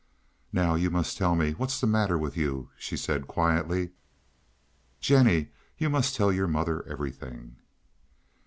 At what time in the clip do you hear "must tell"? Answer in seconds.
0.89-1.35, 5.91-6.33